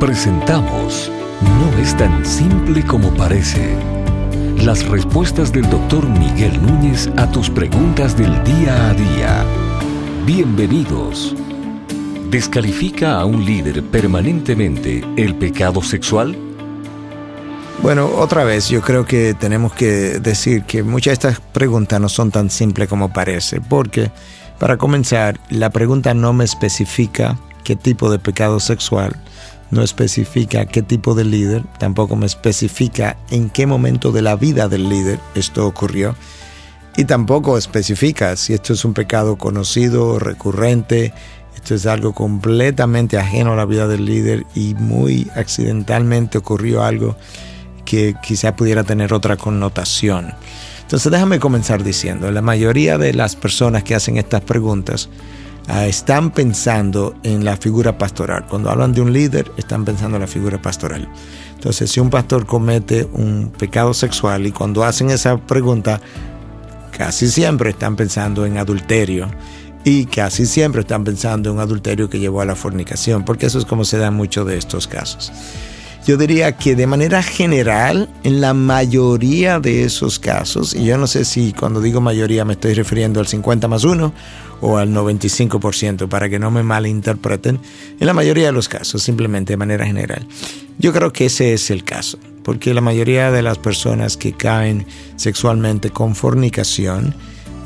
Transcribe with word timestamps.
Presentamos 0.00 1.10
No 1.40 1.78
es 1.78 1.96
tan 1.96 2.24
simple 2.26 2.84
como 2.84 3.14
parece. 3.14 3.74
Las 4.58 4.86
respuestas 4.86 5.52
del 5.52 5.70
doctor 5.70 6.06
Miguel 6.06 6.60
Núñez 6.60 7.08
a 7.16 7.30
tus 7.30 7.48
preguntas 7.48 8.14
del 8.14 8.44
día 8.44 8.90
a 8.90 8.92
día. 8.92 9.44
Bienvenidos. 10.26 11.34
¿Descalifica 12.28 13.18
a 13.18 13.24
un 13.24 13.42
líder 13.46 13.82
permanentemente 13.84 15.02
el 15.16 15.34
pecado 15.34 15.80
sexual? 15.80 16.36
Bueno, 17.82 18.10
otra 18.16 18.44
vez, 18.44 18.68
yo 18.68 18.82
creo 18.82 19.06
que 19.06 19.32
tenemos 19.32 19.72
que 19.72 20.20
decir 20.20 20.64
que 20.64 20.82
muchas 20.82 21.18
de 21.18 21.28
estas 21.28 21.40
preguntas 21.40 21.98
no 22.02 22.10
son 22.10 22.30
tan 22.30 22.50
simples 22.50 22.86
como 22.90 23.14
parece, 23.14 23.62
porque, 23.62 24.10
para 24.58 24.76
comenzar, 24.76 25.40
la 25.48 25.70
pregunta 25.70 26.12
no 26.12 26.34
me 26.34 26.44
especifica 26.44 27.38
qué 27.64 27.76
tipo 27.76 28.10
de 28.10 28.18
pecado 28.18 28.60
sexual, 28.60 29.16
no 29.70 29.82
especifica 29.82 30.66
qué 30.66 30.82
tipo 30.82 31.14
de 31.14 31.24
líder, 31.24 31.64
tampoco 31.78 32.16
me 32.16 32.26
especifica 32.26 33.16
en 33.30 33.50
qué 33.50 33.66
momento 33.66 34.12
de 34.12 34.22
la 34.22 34.36
vida 34.36 34.68
del 34.68 34.88
líder 34.88 35.18
esto 35.34 35.66
ocurrió, 35.66 36.14
y 36.96 37.04
tampoco 37.04 37.58
especifica 37.58 38.36
si 38.36 38.54
esto 38.54 38.72
es 38.72 38.84
un 38.84 38.94
pecado 38.94 39.36
conocido, 39.36 40.18
recurrente, 40.18 41.12
esto 41.54 41.74
es 41.74 41.86
algo 41.86 42.14
completamente 42.14 43.18
ajeno 43.18 43.52
a 43.52 43.56
la 43.56 43.66
vida 43.66 43.86
del 43.86 44.04
líder 44.04 44.46
y 44.54 44.74
muy 44.74 45.30
accidentalmente 45.34 46.38
ocurrió 46.38 46.82
algo 46.82 47.16
que 47.84 48.14
quizá 48.22 48.56
pudiera 48.56 48.84
tener 48.84 49.12
otra 49.12 49.36
connotación. 49.36 50.32
Entonces 50.82 51.10
déjame 51.10 51.38
comenzar 51.38 51.82
diciendo, 51.82 52.30
la 52.30 52.42
mayoría 52.42 52.96
de 52.96 53.12
las 53.12 53.36
personas 53.36 53.82
que 53.82 53.94
hacen 53.94 54.16
estas 54.16 54.42
preguntas 54.42 55.08
están 55.68 56.30
pensando 56.30 57.14
en 57.22 57.44
la 57.44 57.56
figura 57.56 57.98
pastoral. 57.98 58.46
Cuando 58.46 58.70
hablan 58.70 58.92
de 58.92 59.00
un 59.00 59.12
líder, 59.12 59.50
están 59.56 59.84
pensando 59.84 60.16
en 60.16 60.22
la 60.22 60.26
figura 60.28 60.60
pastoral. 60.60 61.08
Entonces, 61.54 61.90
si 61.90 62.00
un 62.00 62.10
pastor 62.10 62.46
comete 62.46 63.08
un 63.12 63.52
pecado 63.56 63.92
sexual 63.92 64.46
y 64.46 64.52
cuando 64.52 64.84
hacen 64.84 65.10
esa 65.10 65.36
pregunta, 65.38 66.00
casi 66.96 67.28
siempre 67.28 67.70
están 67.70 67.96
pensando 67.96 68.46
en 68.46 68.58
adulterio 68.58 69.28
y 69.84 70.06
casi 70.06 70.46
siempre 70.46 70.80
están 70.82 71.04
pensando 71.04 71.50
en 71.50 71.56
un 71.56 71.62
adulterio 71.62 72.08
que 72.08 72.18
llevó 72.18 72.40
a 72.40 72.44
la 72.44 72.54
fornicación, 72.54 73.24
porque 73.24 73.46
eso 73.46 73.58
es 73.58 73.64
como 73.64 73.84
se 73.84 73.98
da 73.98 74.08
en 74.08 74.14
muchos 74.14 74.46
de 74.46 74.58
estos 74.58 74.86
casos. 74.86 75.32
Yo 76.06 76.16
diría 76.16 76.56
que 76.56 76.76
de 76.76 76.86
manera 76.86 77.20
general, 77.20 78.08
en 78.22 78.40
la 78.40 78.54
mayoría 78.54 79.58
de 79.58 79.82
esos 79.82 80.20
casos, 80.20 80.72
y 80.72 80.84
yo 80.84 80.96
no 80.98 81.08
sé 81.08 81.24
si 81.24 81.52
cuando 81.52 81.80
digo 81.80 82.00
mayoría 82.00 82.44
me 82.44 82.52
estoy 82.52 82.74
refiriendo 82.74 83.18
al 83.18 83.26
50 83.26 83.66
más 83.66 83.82
1 83.82 84.12
o 84.60 84.78
al 84.78 84.94
95%, 84.94 86.08
para 86.08 86.28
que 86.28 86.38
no 86.38 86.52
me 86.52 86.62
malinterpreten, 86.62 87.58
en 87.98 88.06
la 88.06 88.14
mayoría 88.14 88.46
de 88.46 88.52
los 88.52 88.68
casos, 88.68 89.02
simplemente 89.02 89.54
de 89.54 89.56
manera 89.56 89.84
general. 89.84 90.24
Yo 90.78 90.92
creo 90.92 91.12
que 91.12 91.26
ese 91.26 91.54
es 91.54 91.72
el 91.72 91.82
caso, 91.82 92.18
porque 92.44 92.72
la 92.72 92.80
mayoría 92.80 93.32
de 93.32 93.42
las 93.42 93.58
personas 93.58 94.16
que 94.16 94.32
caen 94.32 94.86
sexualmente 95.16 95.90
con 95.90 96.14
fornicación, 96.14 97.16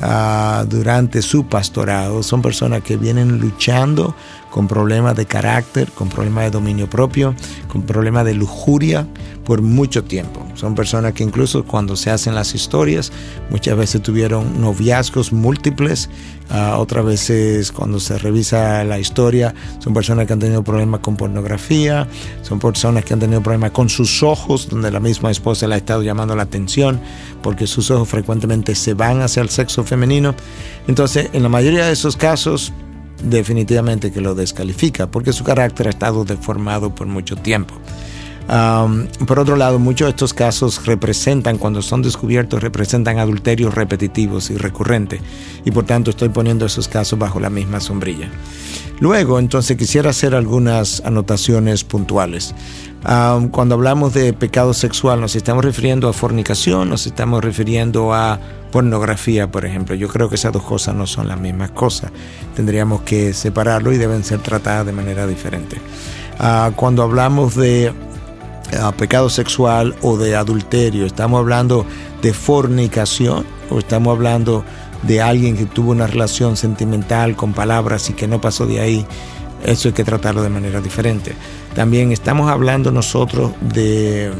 ah, 0.00 0.64
durante 0.66 1.20
su 1.20 1.44
pastorado 1.46 2.22
son 2.22 2.40
personas 2.40 2.82
que 2.84 2.96
vienen 2.96 3.38
luchando 3.38 4.14
con 4.50 4.68
problemas 4.68 5.16
de 5.16 5.26
carácter, 5.26 5.90
con 5.92 6.08
problemas 6.08 6.44
de 6.44 6.50
dominio 6.50 6.90
propio, 6.90 7.34
con 7.68 7.82
problemas 7.82 8.24
de 8.24 8.34
lujuria 8.34 9.06
por 9.44 9.62
mucho 9.62 10.04
tiempo. 10.04 10.46
Son 10.54 10.74
personas 10.74 11.12
que 11.12 11.24
incluso 11.24 11.64
cuando 11.64 11.96
se 11.96 12.10
hacen 12.10 12.34
las 12.34 12.54
historias, 12.54 13.10
muchas 13.48 13.76
veces 13.76 14.02
tuvieron 14.02 14.60
noviazgos 14.60 15.32
múltiples, 15.32 16.10
uh, 16.50 16.78
otras 16.78 17.04
veces 17.04 17.72
cuando 17.72 17.98
se 17.98 18.18
revisa 18.18 18.84
la 18.84 18.98
historia, 18.98 19.54
son 19.78 19.94
personas 19.94 20.26
que 20.26 20.34
han 20.34 20.38
tenido 20.38 20.62
problemas 20.62 21.00
con 21.00 21.16
pornografía, 21.16 22.06
son 22.42 22.58
personas 22.58 23.04
que 23.04 23.14
han 23.14 23.20
tenido 23.20 23.40
problemas 23.40 23.70
con 23.70 23.88
sus 23.88 24.22
ojos, 24.22 24.68
donde 24.68 24.90
la 24.90 25.00
misma 25.00 25.30
esposa 25.30 25.66
le 25.66 25.76
ha 25.76 25.78
estado 25.78 26.02
llamando 26.02 26.36
la 26.36 26.42
atención, 26.42 27.00
porque 27.42 27.66
sus 27.66 27.90
ojos 27.90 28.08
frecuentemente 28.08 28.74
se 28.74 28.94
van 28.94 29.22
hacia 29.22 29.42
el 29.42 29.48
sexo 29.48 29.84
femenino. 29.84 30.34
Entonces, 30.86 31.30
en 31.32 31.42
la 31.42 31.48
mayoría 31.48 31.86
de 31.86 31.92
esos 31.92 32.16
casos, 32.16 32.72
definitivamente 33.22 34.12
que 34.12 34.20
lo 34.20 34.34
descalifica, 34.34 35.10
porque 35.10 35.32
su 35.32 35.44
carácter 35.44 35.86
ha 35.86 35.90
estado 35.90 36.24
deformado 36.24 36.94
por 36.94 37.06
mucho 37.06 37.36
tiempo. 37.36 37.74
Por 39.26 39.38
otro 39.38 39.54
lado, 39.54 39.78
muchos 39.78 40.06
de 40.06 40.10
estos 40.10 40.34
casos 40.34 40.84
representan, 40.84 41.56
cuando 41.56 41.82
son 41.82 42.02
descubiertos, 42.02 42.62
representan 42.62 43.18
adulterios 43.18 43.74
repetitivos 43.74 44.50
y 44.50 44.56
recurrentes, 44.56 45.20
y 45.64 45.70
por 45.70 45.84
tanto 45.84 46.10
estoy 46.10 46.30
poniendo 46.30 46.66
esos 46.66 46.88
casos 46.88 47.18
bajo 47.18 47.38
la 47.38 47.48
misma 47.50 47.78
sombrilla. 47.80 48.28
Luego, 48.98 49.38
entonces, 49.38 49.76
quisiera 49.76 50.10
hacer 50.10 50.34
algunas 50.34 51.00
anotaciones 51.04 51.84
puntuales. 51.84 52.54
cuando 53.50 53.76
hablamos 53.76 54.12
de 54.12 54.32
pecado 54.32 54.74
sexual, 54.74 55.20
nos 55.20 55.36
estamos 55.36 55.64
refiriendo 55.64 56.08
a 56.08 56.12
fornicación, 56.12 56.90
nos 56.90 57.06
estamos 57.06 57.42
refiriendo 57.42 58.12
a 58.12 58.38
pornografía, 58.70 59.50
por 59.50 59.64
ejemplo. 59.64 59.94
Yo 59.94 60.08
creo 60.08 60.28
que 60.28 60.34
esas 60.34 60.52
dos 60.52 60.64
cosas 60.64 60.94
no 60.94 61.06
son 61.06 61.28
las 61.28 61.40
mismas 61.40 61.70
cosas. 61.70 62.10
Tendríamos 62.54 63.02
que 63.02 63.32
separarlo 63.32 63.92
y 63.92 63.96
deben 63.96 64.22
ser 64.22 64.40
tratadas 64.40 64.84
de 64.84 64.92
manera 64.92 65.26
diferente. 65.26 65.78
Ah, 66.38 66.72
cuando 66.76 67.02
hablamos 67.02 67.54
de 67.54 67.92
ah, 68.78 68.92
pecado 68.92 69.28
sexual 69.30 69.94
o 70.02 70.16
de 70.16 70.36
adulterio, 70.36 71.06
¿estamos 71.06 71.38
hablando 71.38 71.86
de 72.22 72.32
fornicación 72.32 73.44
o 73.70 73.78
estamos 73.78 74.14
hablando 74.14 74.64
de 75.02 75.22
alguien 75.22 75.56
que 75.56 75.66
tuvo 75.66 75.92
una 75.92 76.06
relación 76.06 76.56
sentimental 76.56 77.36
con 77.36 77.52
palabras 77.52 78.10
y 78.10 78.12
que 78.12 78.28
no 78.28 78.40
pasó 78.40 78.66
de 78.66 78.80
ahí? 78.80 79.06
Eso 79.64 79.88
hay 79.88 79.94
que 79.94 80.04
tratarlo 80.04 80.42
de 80.42 80.48
manera 80.48 80.80
diferente. 80.80 81.34
También 81.74 82.12
estamos 82.12 82.50
hablando 82.50 82.90
nosotros 82.90 83.52
de 83.60 84.32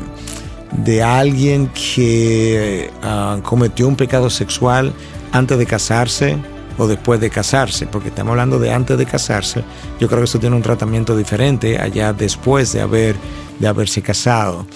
de 0.73 1.03
alguien 1.03 1.69
que 1.69 2.91
ah, 3.03 3.39
cometió 3.43 3.89
un 3.89 3.97
pecado 3.97 4.31
sexual 4.31 4.93
antes 5.33 5.59
de 5.59 5.67
casarse 5.67 6.39
o 6.81 6.89
después 6.89 7.21
de 7.21 7.29
casarse, 7.29 7.87
porque 7.87 8.09
estamos 8.09 8.31
hablando 8.31 8.59
de 8.59 8.73
antes 8.73 8.97
de 8.97 9.05
casarse, 9.05 9.63
yo 10.01 10.09
creo 10.09 10.21
que 10.21 10.25
eso 10.25 10.39
tiene 10.39 10.57
un 10.57 10.63
tratamiento 10.63 11.15
diferente 11.15 11.79
allá 11.79 12.15
después 12.15 12.73
de, 12.73 12.81
haber, 12.81 13.17
de 13.59 13.69
haberse 13.69 14.01
casado. 14.01 14.67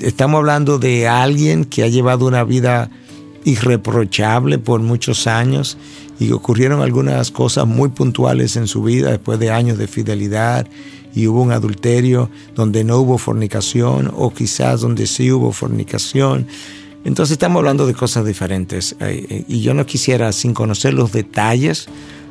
estamos 0.00 0.38
hablando 0.38 0.78
de 0.78 1.08
alguien 1.08 1.64
que 1.64 1.82
ha 1.82 1.88
llevado 1.88 2.28
una 2.28 2.44
vida 2.44 2.90
irreprochable 3.42 4.58
por 4.58 4.80
muchos 4.80 5.26
años 5.26 5.76
y 6.20 6.30
ocurrieron 6.30 6.80
algunas 6.80 7.32
cosas 7.32 7.66
muy 7.66 7.88
puntuales 7.88 8.54
en 8.54 8.68
su 8.68 8.84
vida 8.84 9.10
después 9.10 9.40
de 9.40 9.50
años 9.50 9.78
de 9.78 9.88
fidelidad 9.88 10.68
y 11.12 11.26
hubo 11.26 11.42
un 11.42 11.50
adulterio 11.50 12.30
donde 12.54 12.84
no 12.84 12.98
hubo 12.98 13.18
fornicación 13.18 14.12
o 14.16 14.32
quizás 14.32 14.80
donde 14.80 15.08
sí 15.08 15.32
hubo 15.32 15.50
fornicación. 15.50 16.46
Entonces 17.04 17.32
estamos 17.32 17.60
hablando 17.60 17.86
de 17.86 17.94
cosas 17.94 18.24
diferentes 18.24 18.96
eh, 19.00 19.44
y 19.46 19.60
yo 19.60 19.74
no 19.74 19.86
quisiera, 19.86 20.32
sin 20.32 20.54
conocer 20.54 20.94
los 20.94 21.12
detalles, 21.12 21.86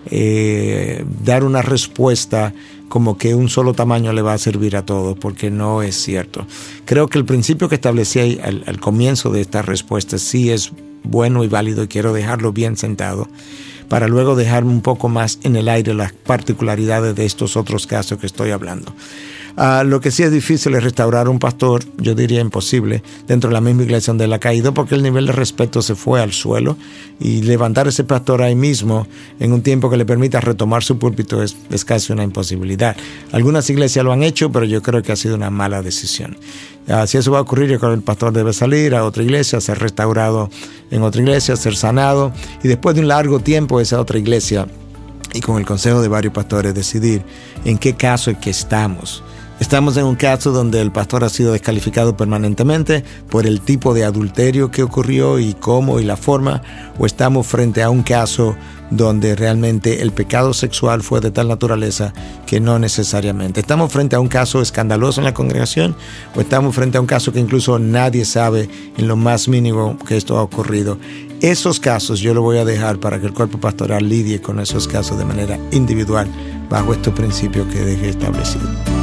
eh, 0.10 1.06
dar 1.24 1.44
una 1.44 1.62
respuesta 1.62 2.54
como 2.90 3.18
que 3.18 3.34
un 3.36 3.50
solo 3.50 3.74
tamaño 3.74 4.14
le 4.14 4.22
va 4.22 4.34
a 4.34 4.38
servir 4.38 4.76
a 4.76 4.86
todos, 4.86 5.18
porque 5.18 5.50
no 5.50 5.82
es 5.82 5.96
cierto. 5.96 6.46
Creo 6.86 7.08
que 7.08 7.18
el 7.18 7.26
principio 7.26 7.70
que 7.70 7.76
establecí 7.76 8.40
al, 8.44 8.64
al 8.68 8.80
comienzo 8.80 9.32
de 9.32 9.42
esta 9.42 9.62
respuesta 9.62 10.18
sí 10.18 10.52
es 10.52 10.72
bueno 11.04 11.44
y 11.44 11.48
válido 11.48 11.84
y 11.84 11.88
quiero 11.88 12.14
dejarlo 12.14 12.52
bien 12.54 12.78
sentado 12.78 13.28
para 13.94 14.08
luego 14.08 14.36
dejarme 14.36 14.72
un 14.72 14.82
poco 14.82 15.10
más 15.10 15.40
en 15.44 15.56
el 15.56 15.70
aire 15.70 15.94
las 15.94 16.14
particularidades 16.14 17.16
de 17.16 17.26
estos 17.26 17.56
otros 17.56 17.86
casos 17.86 18.18
que 18.18 18.26
estoy 18.26 18.50
hablando. 18.52 18.94
Ah, 19.56 19.84
lo 19.86 20.02
que 20.02 20.10
sí 20.10 20.24
es 20.24 20.32
difícil 20.32 20.74
es 20.74 20.84
restaurar 20.84 21.30
un 21.30 21.38
pastor, 21.38 21.84
yo 21.98 22.16
diría 22.16 22.42
imposible, 22.42 23.04
dentro 23.28 23.50
de 23.50 23.54
la 23.54 23.62
misma 23.62 23.84
iglesia 23.84 24.12
donde 24.12 24.26
él 24.26 24.34
ha 24.34 24.40
caído, 24.40 24.74
porque 24.74 24.96
el 24.96 25.04
nivel 25.04 25.28
de 25.28 25.32
respeto 25.32 25.84
se 25.84 25.94
fue 25.94 26.22
al 26.22 26.34
suelo 26.34 26.76
y 27.20 27.44
levantar 27.44 27.88
ese 27.88 28.04
pastor 28.04 28.42
ahí 28.42 28.56
mismo 28.56 29.08
en 29.40 29.54
un 29.54 29.62
tiempo 29.62 29.92
que 29.92 29.98
le 29.98 30.06
permita 30.06 30.42
retomar 30.42 30.84
su 30.84 30.98
púlpito 30.98 31.44
es, 31.44 31.56
casi 31.86 32.12
una 32.12 32.24
imposibilidad. 32.24 32.96
Algunas 33.32 33.70
iglesias 33.70 34.04
lo 34.04 34.12
han 34.12 34.24
hecho, 34.24 34.52
pero 34.52 34.66
yo 34.66 34.82
creo 34.82 35.04
que 35.04 35.12
ha 35.12 35.16
sido 35.16 35.36
una 35.36 35.52
mala 35.52 35.84
decisión. 35.84 36.36
Ah, 36.88 37.06
si 37.06 37.20
eso 37.20 37.32
va 37.32 37.38
a 37.38 37.42
ocurrir, 37.42 37.70
yo 37.70 37.80
creo 37.80 37.92
que 37.92 37.98
el 37.98 38.04
pastor 38.04 38.34
debe 38.34 38.54
salir 38.54 38.96
a 38.96 39.06
otra 39.06 39.22
iglesia, 39.22 39.62
ser 39.62 39.78
restaurado 39.78 40.50
en 40.90 41.04
otra 41.04 41.22
iglesia, 41.22 41.56
ser 41.56 41.76
sanado 41.76 42.34
y 42.64 42.68
después 42.68 42.96
de 42.96 43.02
un 43.02 43.08
largo 43.08 43.40
tiempo 43.40 43.80
esa 43.80 44.02
otra 44.02 44.18
iglesia 44.18 44.68
y 45.34 45.42
con 45.42 45.58
el 45.58 45.66
consejo 45.66 46.02
de 46.02 46.08
varios 46.08 46.34
pastores 46.34 46.74
decidir 46.74 47.24
en 47.66 47.78
qué 47.78 47.96
caso 47.96 48.32
es 48.32 48.38
que 48.38 48.50
estamos 48.50 49.24
Estamos 49.64 49.96
en 49.96 50.04
un 50.04 50.16
caso 50.16 50.52
donde 50.52 50.82
el 50.82 50.92
pastor 50.92 51.24
ha 51.24 51.30
sido 51.30 51.54
descalificado 51.54 52.18
permanentemente 52.18 53.06
por 53.30 53.48
el 53.48 53.62
tipo 53.62 53.94
de 53.94 54.04
adulterio 54.04 54.70
que 54.72 54.84
ocurrió 54.84 55.40
y 55.40 55.54
cómo 55.54 56.02
y 56.02 56.04
la 56.04 56.18
forma, 56.18 56.62
o 57.00 57.06
estamos 57.06 57.48
frente 57.48 57.82
a 57.82 57.90
un 57.90 58.04
caso 58.04 58.58
donde 58.90 59.38
realmente 59.38 60.02
el 60.02 60.12
pecado 60.12 60.54
sexual 60.54 61.02
fue 61.02 61.22
de 61.22 61.32
tal 61.32 61.48
naturaleza 61.48 62.14
que 62.46 62.60
no 62.60 62.78
necesariamente. 62.78 63.62
Estamos 63.62 63.90
frente 63.90 64.18
a 64.18 64.20
un 64.20 64.28
caso 64.28 64.62
escandaloso 64.62 65.22
en 65.22 65.26
la 65.26 65.34
congregación 65.34 65.96
o 66.36 66.42
estamos 66.42 66.76
frente 66.76 66.98
a 66.98 67.02
un 67.02 67.08
caso 67.08 67.32
que 67.32 67.40
incluso 67.40 67.80
nadie 67.80 68.26
sabe 68.26 68.68
en 68.98 69.08
lo 69.08 69.16
más 69.16 69.48
mínimo 69.48 69.98
que 70.06 70.18
esto 70.18 70.38
ha 70.38 70.44
ocurrido. 70.44 70.98
Esos 71.40 71.80
casos 71.80 72.20
yo 72.20 72.34
lo 72.34 72.42
voy 72.42 72.58
a 72.58 72.66
dejar 72.66 73.00
para 73.00 73.18
que 73.18 73.28
el 73.28 73.34
cuerpo 73.34 73.62
pastoral 73.62 74.10
lidie 74.10 74.42
con 74.42 74.60
esos 74.60 74.90
casos 74.90 75.18
de 75.18 75.24
manera 75.24 75.58
individual 75.72 76.28
bajo 76.70 76.92
estos 76.94 77.14
principios 77.14 77.66
que 77.68 77.80
dejé 77.80 78.10
establecidos. 78.10 79.03